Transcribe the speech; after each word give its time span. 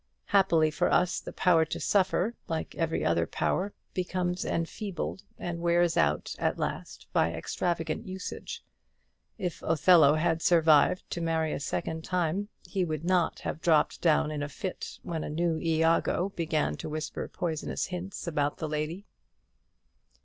Happily 0.25 0.71
for 0.71 0.91
us, 0.91 1.19
the 1.19 1.31
power 1.31 1.63
to 1.65 1.79
suffer, 1.79 2.33
like 2.47 2.73
every 2.73 3.05
other 3.05 3.27
power, 3.27 3.71
becomes 3.93 4.43
enfeebled 4.43 5.21
and 5.37 5.59
wears 5.59 5.95
out 5.95 6.35
at 6.39 6.57
last 6.57 7.05
by 7.13 7.31
extravagant 7.31 8.07
usage. 8.07 8.63
If 9.37 9.61
Othello 9.61 10.15
had 10.15 10.41
survived 10.41 11.07
to 11.11 11.21
marry 11.21 11.53
a 11.53 11.59
second 11.59 12.03
time, 12.03 12.49
he 12.65 12.83
would 12.83 13.05
not 13.05 13.41
have 13.41 13.61
dropped 13.61 14.01
down 14.01 14.31
in 14.31 14.41
a 14.41 14.49
fit 14.49 14.97
when 15.03 15.23
a 15.23 15.29
new 15.29 15.59
Iago 15.59 16.29
began 16.29 16.75
to 16.77 16.89
whisper 16.89 17.27
poisonous 17.27 17.85
hints 17.85 18.25
about 18.25 18.57
the 18.57 18.67
lady. 18.67 19.05